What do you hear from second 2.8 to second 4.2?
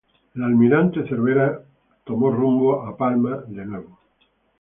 a Palma de nuevo.